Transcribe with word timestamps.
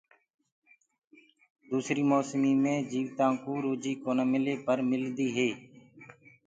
دوسريٚ 1.69 2.09
موسميٚ 2.13 2.55
مي 2.63 2.75
جيوتآنٚ 2.91 3.39
ڪو 3.43 3.53
روجيٚ 3.65 3.99
ڪونآ 4.03 4.23
ملي 4.31 4.53
ملدي 4.91 5.27
هي 5.35 5.49
پر 5.57 5.59